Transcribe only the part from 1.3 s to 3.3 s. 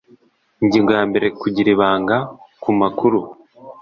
kugira ibanga ku makuru